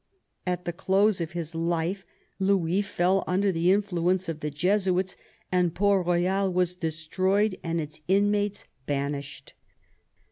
At 0.47 0.65
the 0.65 0.73
close 0.73 1.21
of 1.21 1.33
his 1.33 1.53
life 1.53 2.07
Louis 2.39 2.81
fell 2.81 3.23
under 3.27 3.51
the 3.51 3.71
influence 3.71 4.27
of 4.27 4.39
the 4.39 4.49
Jesuits, 4.49 5.15
and 5.51 5.75
Port 5.75 6.07
lioyal 6.07 6.51
was 6.51 6.73
destroyed 6.73 7.55
and 7.63 7.79
its 7.79 8.01
inmates 8.07 8.65
banished. 8.87 9.53